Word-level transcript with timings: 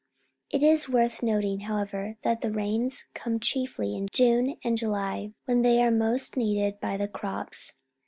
It 0.49 0.63
is 0.63 0.89
worth 0.89 1.21
noting, 1.21 1.59
however, 1.59 2.17
that 2.23 2.41
the 2.41 2.49
rains 2.49 3.07
come 3.13 3.39
chiefly 3.39 3.95
in 3.95 4.07
June 4.11 4.57
and 4.63 4.75
July, 4.75 5.33
when 5.45 5.61
they 5.61 5.79
are 5.79 5.91
most 5.91 6.35
needed 6.35 6.79
by 6.79 6.97
the 6.97 7.07
crops. 7.07 7.73